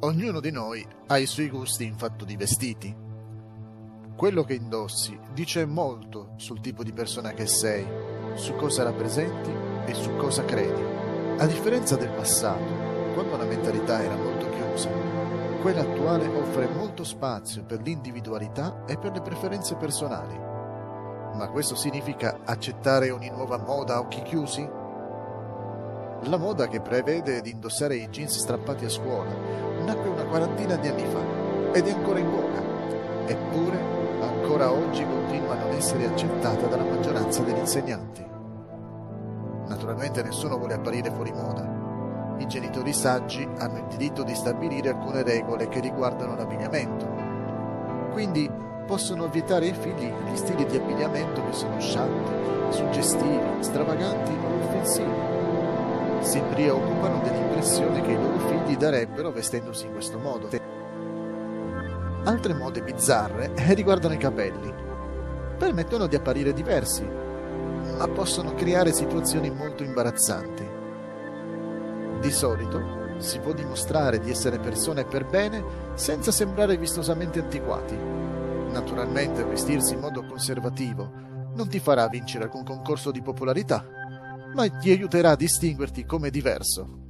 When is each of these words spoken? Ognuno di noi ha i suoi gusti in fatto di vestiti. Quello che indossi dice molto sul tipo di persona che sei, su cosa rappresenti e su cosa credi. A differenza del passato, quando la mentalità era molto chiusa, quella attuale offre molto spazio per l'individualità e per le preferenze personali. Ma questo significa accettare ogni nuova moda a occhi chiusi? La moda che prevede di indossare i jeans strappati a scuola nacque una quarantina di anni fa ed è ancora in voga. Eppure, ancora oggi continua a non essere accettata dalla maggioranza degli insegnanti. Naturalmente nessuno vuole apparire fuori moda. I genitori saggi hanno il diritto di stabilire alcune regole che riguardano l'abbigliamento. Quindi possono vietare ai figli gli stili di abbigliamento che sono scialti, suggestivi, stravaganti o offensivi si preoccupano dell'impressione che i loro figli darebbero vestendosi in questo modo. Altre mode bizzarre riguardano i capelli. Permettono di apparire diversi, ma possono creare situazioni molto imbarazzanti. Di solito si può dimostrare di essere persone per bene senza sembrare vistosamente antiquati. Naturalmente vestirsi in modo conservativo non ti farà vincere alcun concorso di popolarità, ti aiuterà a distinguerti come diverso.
Ognuno 0.00 0.38
di 0.38 0.52
noi 0.52 0.86
ha 1.08 1.18
i 1.18 1.26
suoi 1.26 1.48
gusti 1.48 1.84
in 1.84 1.96
fatto 1.96 2.24
di 2.24 2.36
vestiti. 2.36 2.94
Quello 4.14 4.44
che 4.44 4.54
indossi 4.54 5.18
dice 5.32 5.66
molto 5.66 6.34
sul 6.36 6.60
tipo 6.60 6.84
di 6.84 6.92
persona 6.92 7.32
che 7.32 7.46
sei, 7.46 7.84
su 8.34 8.54
cosa 8.54 8.84
rappresenti 8.84 9.50
e 9.86 9.94
su 9.94 10.14
cosa 10.14 10.44
credi. 10.44 10.80
A 11.38 11.46
differenza 11.46 11.96
del 11.96 12.10
passato, 12.10 13.12
quando 13.12 13.36
la 13.36 13.44
mentalità 13.44 14.00
era 14.00 14.14
molto 14.14 14.48
chiusa, 14.50 14.88
quella 15.62 15.80
attuale 15.80 16.28
offre 16.28 16.68
molto 16.68 17.02
spazio 17.02 17.64
per 17.64 17.82
l'individualità 17.82 18.84
e 18.86 18.96
per 18.98 19.10
le 19.10 19.20
preferenze 19.20 19.74
personali. 19.74 20.38
Ma 20.38 21.48
questo 21.50 21.74
significa 21.74 22.38
accettare 22.44 23.10
ogni 23.10 23.30
nuova 23.30 23.58
moda 23.58 23.96
a 23.96 23.98
occhi 23.98 24.22
chiusi? 24.22 24.77
La 26.22 26.36
moda 26.36 26.66
che 26.66 26.80
prevede 26.80 27.40
di 27.40 27.52
indossare 27.52 27.94
i 27.94 28.08
jeans 28.08 28.38
strappati 28.38 28.84
a 28.84 28.88
scuola 28.88 29.30
nacque 29.84 30.10
una 30.10 30.24
quarantina 30.24 30.74
di 30.74 30.88
anni 30.88 31.06
fa 31.06 31.20
ed 31.72 31.86
è 31.86 31.92
ancora 31.92 32.18
in 32.18 32.28
voga. 32.28 32.60
Eppure, 33.24 33.78
ancora 34.20 34.72
oggi 34.72 35.06
continua 35.06 35.52
a 35.52 35.60
non 35.60 35.70
essere 35.70 36.06
accettata 36.06 36.66
dalla 36.66 36.82
maggioranza 36.82 37.42
degli 37.42 37.56
insegnanti. 37.56 38.26
Naturalmente 39.68 40.22
nessuno 40.22 40.58
vuole 40.58 40.74
apparire 40.74 41.10
fuori 41.12 41.32
moda. 41.32 42.36
I 42.38 42.46
genitori 42.48 42.92
saggi 42.92 43.48
hanno 43.58 43.78
il 43.78 43.86
diritto 43.86 44.24
di 44.24 44.34
stabilire 44.34 44.88
alcune 44.88 45.22
regole 45.22 45.68
che 45.68 45.78
riguardano 45.78 46.34
l'abbigliamento. 46.34 47.08
Quindi 48.10 48.50
possono 48.86 49.28
vietare 49.28 49.66
ai 49.66 49.74
figli 49.74 50.12
gli 50.12 50.36
stili 50.36 50.66
di 50.66 50.76
abbigliamento 50.76 51.44
che 51.44 51.52
sono 51.52 51.78
scialti, 51.78 52.32
suggestivi, 52.70 53.62
stravaganti 53.62 54.32
o 54.32 54.64
offensivi 54.64 55.38
si 56.20 56.40
preoccupano 56.40 57.20
dell'impressione 57.22 58.00
che 58.02 58.12
i 58.12 58.16
loro 58.16 58.38
figli 58.38 58.76
darebbero 58.76 59.30
vestendosi 59.30 59.86
in 59.86 59.92
questo 59.92 60.18
modo. 60.18 60.48
Altre 62.24 62.54
mode 62.54 62.82
bizzarre 62.82 63.52
riguardano 63.74 64.14
i 64.14 64.18
capelli. 64.18 64.72
Permettono 65.56 66.06
di 66.06 66.16
apparire 66.16 66.52
diversi, 66.52 67.02
ma 67.04 68.06
possono 68.08 68.54
creare 68.54 68.92
situazioni 68.92 69.50
molto 69.50 69.82
imbarazzanti. 69.82 70.68
Di 72.20 72.30
solito 72.30 72.96
si 73.18 73.38
può 73.40 73.52
dimostrare 73.52 74.20
di 74.20 74.30
essere 74.30 74.58
persone 74.58 75.04
per 75.04 75.26
bene 75.26 75.64
senza 75.94 76.30
sembrare 76.30 76.76
vistosamente 76.76 77.40
antiquati. 77.40 77.96
Naturalmente 77.96 79.44
vestirsi 79.44 79.94
in 79.94 80.00
modo 80.00 80.24
conservativo 80.24 81.10
non 81.54 81.68
ti 81.68 81.80
farà 81.80 82.06
vincere 82.08 82.44
alcun 82.44 82.64
concorso 82.64 83.10
di 83.10 83.22
popolarità, 83.22 83.84
ti 84.66 84.90
aiuterà 84.90 85.30
a 85.30 85.36
distinguerti 85.36 86.04
come 86.04 86.30
diverso. 86.30 87.07